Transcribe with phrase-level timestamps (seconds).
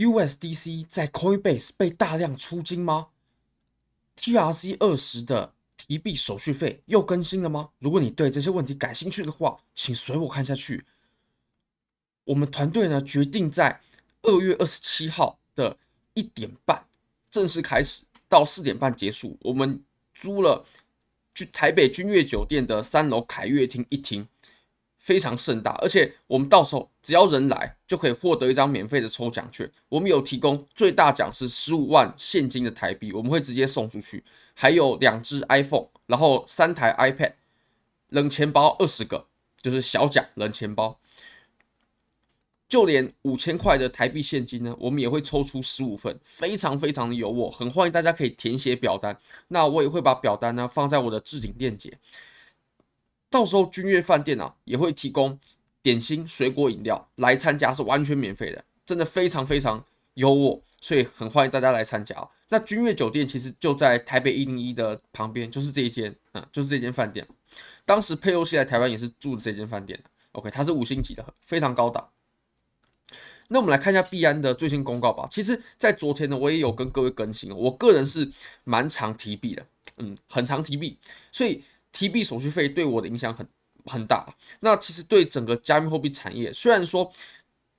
[0.00, 3.08] USDC 在 Coinbase 被大量出金吗
[4.16, 7.68] ？TRC 二十的提币手续费又更新了吗？
[7.78, 10.86] 如果你对这些问题感兴趣的话，请随我看下去。
[12.24, 13.78] 我们团队呢决定在
[14.22, 15.76] 二月二十七号的
[16.14, 16.86] 一点半
[17.28, 19.36] 正式开始，到四点半结束。
[19.42, 19.82] 我们
[20.14, 20.64] 租了
[21.34, 24.26] 去台北君悦酒店的三楼凯悦厅一厅。
[25.00, 29.68] 非常盛大，而且我们到时候只要人来，就可以获得一张免费的抽奖券。
[29.88, 34.22] 我们有提供最大奖是十五万现金的台币，我们会直接送出去，
[34.54, 37.32] 还有两只 iPhone，然后三台 iPad，
[38.10, 39.26] 冷钱包二十个，
[39.60, 40.98] 就是小奖冷钱包。
[42.68, 49.18] 就连五千块的台币现金呢，我们也会抽出十五份，非常非常的有我，很欢迎大家可以填写表单。
[49.48, 51.92] 那我也会把表单呢放在我的置顶链接。
[53.30, 55.38] 到时候君悦饭店啊也会提供
[55.82, 59.82] 点心、水果、饮料来参加，是完全免费的，真的非常非常
[60.14, 62.28] 优渥，所以很欢迎大家来参加。
[62.48, 67.24] 那君悦酒店其实就在台北一零一的旁边，就是这一间，嗯，就是这间饭店。
[67.86, 69.98] 当时佩洛西来台湾也是住的这间饭店
[70.32, 72.10] OK，它是五星级的，非常高档。
[73.48, 75.28] 那我们来看一下币安的最新公告吧。
[75.30, 78.28] 其实，在昨天呢，我也有跟各位更新，我个人是
[78.64, 79.64] 蛮常提币的，
[79.98, 80.98] 嗯，很常提币，
[81.30, 81.62] 所以。
[81.92, 83.46] 提币手续费对我的影响很
[83.84, 84.34] 很大。
[84.60, 87.10] 那其实对整个加密货币产业，虽然说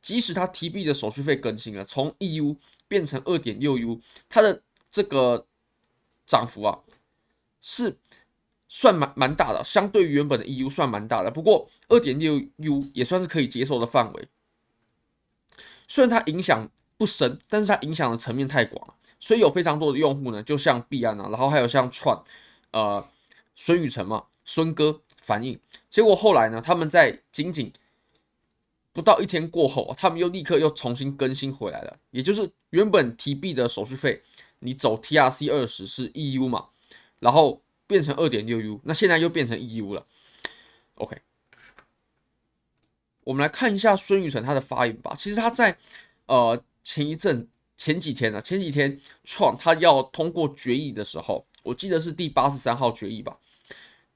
[0.00, 5.46] 即使它提币的手续费更新了，从一 U 变成二点六 U，它的这个
[6.26, 6.80] 涨幅啊
[7.62, 7.96] 是
[8.68, 11.30] 算蛮蛮大的，相对于原本的一 U 算蛮大的。
[11.30, 14.28] 不过二点六 U 也算是可以接受的范围。
[15.88, 22.22] 虽然它影响不深，但是它影响的层面太广了，所以有非常多的用户呢，就像币安啊，然后还有像创，
[22.72, 23.08] 呃。
[23.56, 27.72] 孙宇晨嘛，孙哥反应，结果后来呢，他们在仅仅
[28.92, 31.98] 不到一天过后，他们又立刻又重新更新回来了。
[32.10, 34.22] 也就是原本提币的手续费，
[34.60, 36.68] 你走 TRC 二十是 EU 嘛，
[37.20, 40.06] 然后变成二点六 U，那现在又变成 EU 了。
[40.96, 41.16] OK，
[43.24, 45.14] 我们来看一下孙宇晨他的发言吧。
[45.16, 45.76] 其实他在
[46.26, 53.36] 呃前一阵前几天呢，前几天创他要通过决议的时候，我记得是第八十三号决议吧。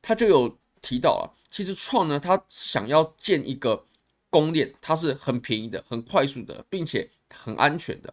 [0.00, 3.84] 他就有提到啊，其实创呢，他想要建一个
[4.30, 8.12] 公链，它是很便宜的、很快速的，并且很安全的。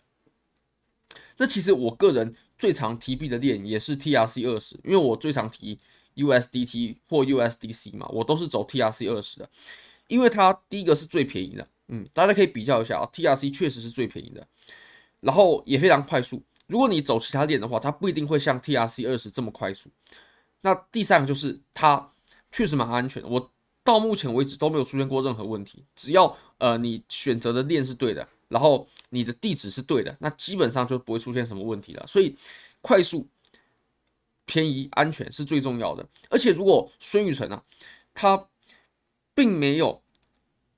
[1.38, 5.78] 那其实我个人最常提币的链也是 TRC 二十，因为我最常提
[6.16, 9.50] USDT 或 USDC 嘛，我都是走 TRC 二十的，
[10.08, 14.48] 因为它第一个是最便宜的，嗯，大家可以比较一下啊，TRC 确实是最便宜的，
[15.20, 16.42] 然后也非常快速。
[16.68, 19.90] 如果你走其他链的话，它不一定会像 TRC 二十这么快速。
[20.66, 22.12] 那第三个就是它
[22.52, 23.52] 确实蛮安全的，我
[23.84, 25.86] 到目前为止都没有出现过任何问题。
[25.96, 32.04] 只要呃你选择的链是对的，然后你的地址是对的，那基本上就不会出现什么问题了。
[32.08, 32.36] 所以
[32.82, 33.28] 快速、
[34.48, 36.04] 便宜、安全是最重要的。
[36.32, 37.62] 而且如果孙宇晨啊，
[38.16, 38.48] 他
[39.36, 40.02] 并没有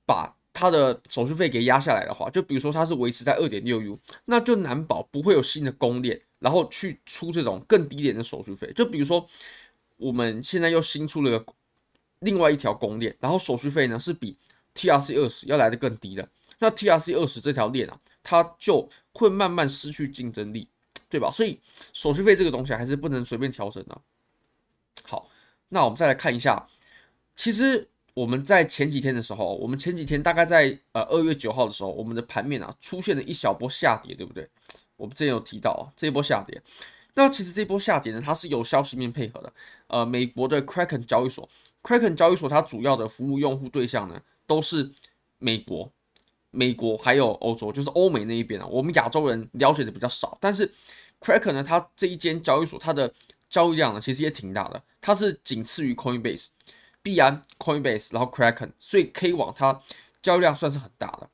[0.04, 8.70] 把他的手续费给压下来的话，就比如说他是维持在二点六 U，那就难保不会有新的公链，然后去出这种更低廉的手续费。
[8.76, 9.26] 就比如说。
[9.98, 11.52] 我们现在又新出了个
[12.20, 14.36] 另外一条公链，然后手续费呢是比
[14.74, 16.28] TRC 二十要来的更低的。
[16.58, 20.66] 那 TRC 二十这条链啊，它就会慢慢失去竞争力，
[21.08, 21.30] 对吧？
[21.30, 21.60] 所以
[21.92, 24.00] 手续费这个东西还是不能随便调整的。
[25.04, 25.28] 好，
[25.68, 26.66] 那我们再来看一下，
[27.36, 34.48] 其实我们在前几天的时候，我们前几天大概在呃二月九号的时候，我们的盘面啊出现了一小波下跌，对不对？
[34.96, 36.60] 我们之前有提到啊，这一波下跌。
[37.18, 39.52] 那其实这波下跌呢，它是有消息面配合的。
[39.88, 41.48] 呃，美国的 Kraken 交易所
[41.82, 44.88] ，Kraken 交易所它主要的服务用户对象呢，都是
[45.38, 45.90] 美国、
[46.52, 48.66] 美国还有欧洲，就是欧美那一边啊。
[48.68, 50.72] 我们亚洲人了解的比较少，但是
[51.20, 53.12] Kraken 呢，它这一间交易所，它的
[53.50, 56.46] 交易量呢，其实也挺大的，它是仅次于 Coinbase、
[57.02, 59.80] 币安、Coinbase，然后 Kraken，所以 K 网它
[60.22, 61.28] 交易量算是很大的。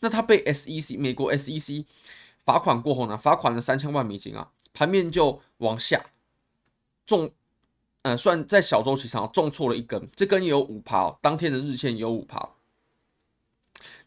[0.00, 1.84] 那它被 SEC 美国 SEC
[2.38, 4.50] 罚款过后呢，罚款了三千万美金啊。
[4.74, 6.04] 盘面就往下
[7.04, 7.30] 重，
[8.02, 12.50] 呃，算在小周期上重挫了一根，这根也有五趴哦，当天的日线也有五趴。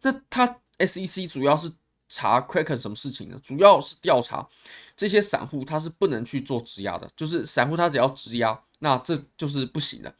[0.02, 1.72] 那它 SEC 主要是
[2.10, 3.40] 查 Kraken 什么事情呢？
[3.44, 4.48] 主要是调查
[4.96, 10.14] 这些散户，他是不能去做质押的，就是散户他只要质押，那这就是不行的。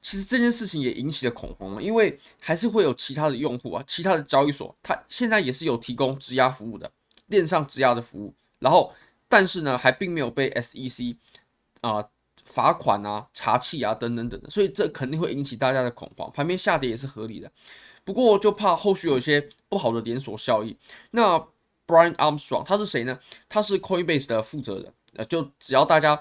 [0.00, 6.90] 其实这件事情也引起了恐慌，因为还是会有其他的用户啊，其他的交易所，它现在也是有提供质押服务的，
[7.26, 8.92] 链上质押的服务，然后。
[9.28, 11.16] 但是呢，还并没有被 SEC
[11.80, 12.08] 啊、
[12.44, 17.50] 罚款啊、查气啊等等等等，所以这肯定会引起大家的恐慌，盘面下跌也是合理的。
[18.04, 20.76] 不过就怕后续有一些不好的连锁效应。
[21.10, 21.38] 那
[21.86, 23.18] Brian Armstrong，他是谁呢？
[23.48, 24.92] 他是 Coinbase 的负责人。
[25.16, 26.20] 呃，就只要大家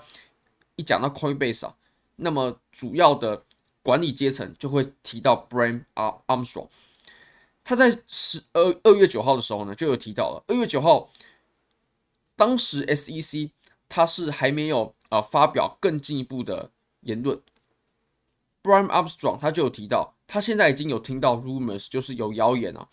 [0.76, 1.76] 一讲到 Coinbase 啊，
[2.18, 3.44] 那么主要的
[3.82, 6.68] 管理阶层就会提到 Brian Armstrong。
[7.64, 10.44] 他在十二二月九号的时候呢，就有提到了。
[10.48, 11.10] 二月九号，
[12.44, 13.51] 当时 SEC
[13.88, 17.40] 他是还没有呃发表更进一步的言论。
[18.62, 22.90] Brian Armstrong 他就有提到，他现在已经有听到 rumors，就是有谣言啊，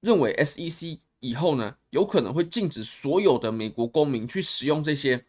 [0.00, 5.26] 认为 SEC 以后呢有可能会禁止所有的美国公民去使用这些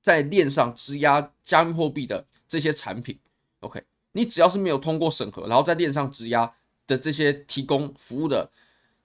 [0.00, 3.16] 在链上质押加密货币的这些产品。
[3.60, 3.84] OK。
[4.14, 6.52] 你只要是没有通过审核，然后在链上质押
[6.88, 8.50] 的这些提供服务的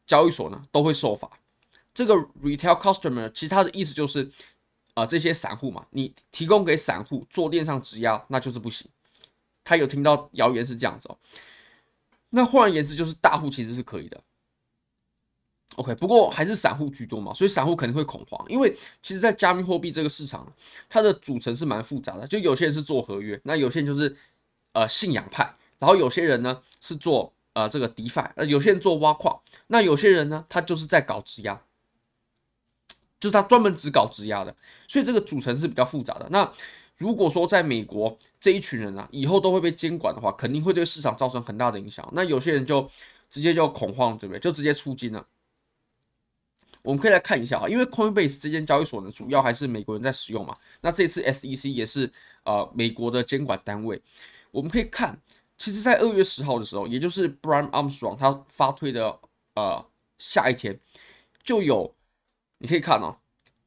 [0.07, 1.29] 交易所呢，都会受罚。
[1.97, 2.13] 这个
[2.44, 4.23] retail customer 其实它的意思就是，
[4.94, 8.88] 啊、呃，这些散户嘛，你提供给散户做链上质押，那就是不行。
[9.63, 11.17] 他有听到谣言是这样子哦。
[12.29, 14.21] 那换而言之，就是大户其实是可以的。
[15.77, 18.71] OK，不过还是散户居多嘛，所以散户肯定会恐慌，因为
[19.01, 20.45] 其实，在加密货币这个市场，
[20.88, 22.27] 它的组成是蛮复杂的。
[22.27, 24.15] 就有些人是做合约，那有些人就是。
[24.73, 31.59] 呃，信仰派，然后有些人呢是做呃这个 DeFi，呃有些人做挖矿，那有些人呢他就是在搞质押，
[33.19, 34.55] 就是他专门只搞质押的，
[34.87, 36.27] 所以这个组成是比较复杂的。
[36.29, 36.51] 那
[36.97, 42.07] 如果说在美国这一群人啊以后都会被监管的话，肯定会对市场造成很大的影响。
[42.13, 42.89] 那有些人就
[43.29, 44.39] 直接就恐慌，对不对？
[44.39, 45.25] 就直接出金了。
[46.81, 52.09] 我们可以来看一下啊，因为 Coinbase 这间交易所呢主要还是美国人在使用嘛，那这次 SEC 也是
[52.45, 54.01] 呃美国的监管单位。
[54.51, 55.19] 我们可以看，
[55.57, 59.19] 其实，在二月十号的时候，也就是 Brian Armstrong 他发推的
[59.55, 59.85] 呃
[60.17, 60.79] 下一天，
[61.43, 61.93] 就有
[62.59, 63.18] 你可以看哦，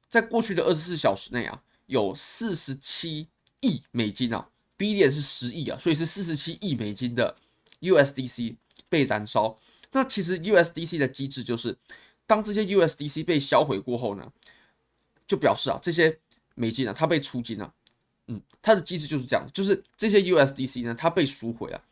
[0.09, 3.29] 在过去的二十四小时内啊，有四十七
[3.61, 7.37] 亿美金啊，B 点是十亿啊，所以是四十七亿美金的
[7.81, 8.57] USDC
[8.89, 9.59] 被燃烧。
[9.93, 11.77] 那其实 USDC 的机制就是，
[12.27, 14.33] 当这些 USDC 被销毁过后呢，
[15.27, 16.19] 就表示啊，这些
[16.55, 17.75] 美金啊，它被出金了。
[18.29, 21.83] 嗯，它的机制就是这样，就是这些 USDC 呢，它被赎回了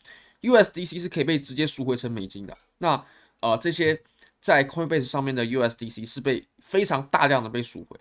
[0.43, 2.57] ，USDC 是可以被直接赎回成美金的。
[2.79, 3.05] 那
[3.41, 4.01] 呃，这些
[4.41, 7.99] 在 Coinbase 上面的 USDC 是被非常大量的被赎回。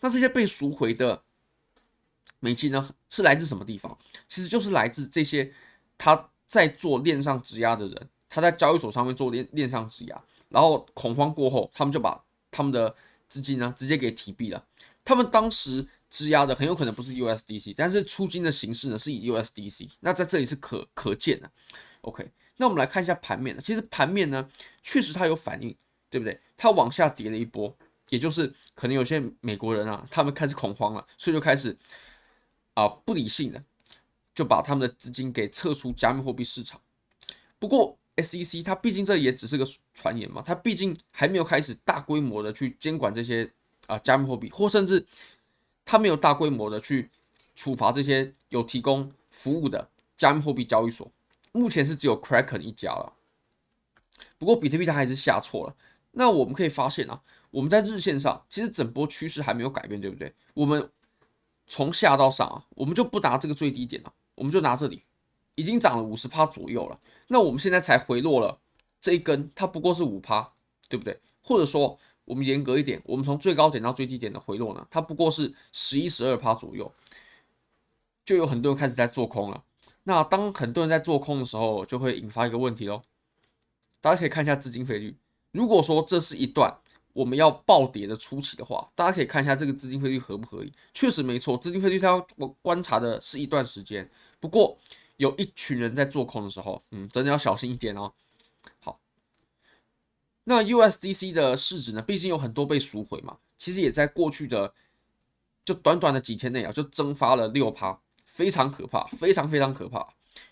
[0.00, 1.22] 那这些被赎回的
[2.40, 3.96] 美金呢，是来自什么地方？
[4.28, 5.52] 其实就是来自这些
[5.96, 12.94] 他在做链上质押的人，他在交易所上面做链链上质押，然后恐慌过后，他们就把他们的
[13.28, 14.64] 资金呢直接给提币了。
[15.04, 15.88] 他们当时。
[16.12, 21.50] 质押的很有可能不是 USDC，但是出金的形式呢是以 USDC，那在这里是可可见的。
[22.02, 22.30] OK，
[22.62, 24.48] 那我们来看一下盘面呢，其实盘面呢
[24.84, 25.76] 确实它有反应，
[26.08, 26.40] 对不对？
[26.56, 27.76] 它往下跌了一波，
[28.08, 31.76] 也就是可能有些美国人啊，他们开始恐慌了，所以就开始
[32.74, 33.60] 啊、不理性的
[34.32, 36.80] 就把他们的资金给撤出加密货币市场。
[37.58, 43.50] 不过 SEC 它毕竟这也只是个传言嘛，它毕竟还没有开始大规模的去监管这些
[43.88, 45.04] 啊、加密货币，或甚至。
[45.84, 47.10] 他没有大规模的去
[47.56, 51.10] 处罚这些有提供服务的加密货币交易所，
[51.52, 53.12] 目前是只有 Kraken 一家了。
[54.38, 55.76] 不过比特币它还是下错了。
[56.10, 60.34] 那我们可以发现啊，我们在日线上其实整波趋势还没有改变，对不对？
[60.54, 60.90] 我们
[61.66, 65.02] 从下到上啊，我们就不拿这个最低点了，我们就拿这里，
[65.54, 66.98] 已经涨了五十趴左右了。
[67.28, 68.58] 那我们现在才回落了
[69.00, 70.52] 这一根，它不过是五趴，
[70.88, 71.18] 对不对？
[71.42, 71.98] 或者说。
[72.24, 76.90] 我们严格一点，我们从最高点到最低点的回落呢，它不过是十一、十二趴左右，
[78.24, 79.64] 就有很多人开始在做空了。
[80.04, 83.02] 那当很多人在做空的时候，就会引发一个问题喽。
[84.00, 85.16] 大家可以看一下资金费率。
[85.52, 86.76] 如果说这是一段
[87.12, 90.72] 我们要暴跌的初期的话，大家可以看一下这个资金费率合不合理。
[90.94, 94.10] 确实没错，资金费率它要我观察的是一段时间。
[94.40, 94.76] 不过
[95.18, 98.12] 有一群人在做空的时候，嗯，真的要小心一点哦。
[98.80, 98.98] 好。
[100.44, 102.02] 那 USDC 的市值呢？
[102.02, 104.74] 毕竟有很多被赎回嘛，其实也在过去的
[105.64, 108.00] 就短短的几天内啊，就蒸发了六趴，
[108.32, 110.08] 非常可怕，非常非常可怕。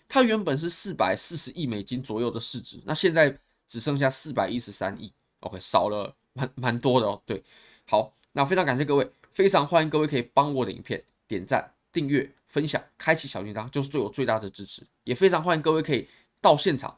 [0.07, 3.35] 它原本是四百四十亿美金左右的市值，那现在
[3.67, 7.19] 只剩下四百一十三亿，OK，少了蛮蛮多的哦。
[7.25, 7.43] 对，
[7.87, 14.85] 好，那非常感谢各位，非常欢迎各位可以帮我的影片点赞、订阅、分享、开启小铃铛，就是对我最大的支持。
[15.03, 16.07] 也非常欢迎各位可以
[16.39, 16.95] 到现场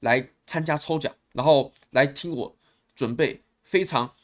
[0.00, 1.10] 来参加抽奖。
[1.32, 2.54] 然后来听我
[2.94, 4.14] 准备非常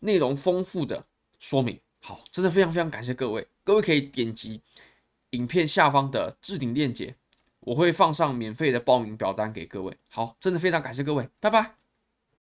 [0.00, 1.06] 内容丰富的
[1.38, 4.60] 说明，好，真的非常非常感谢各位，各位可以点击
[5.30, 7.14] 影片下方的置顶链接，
[7.60, 11.77] 我会放上免费的报名表单给各位，好，真的非常感谢各位，拜拜。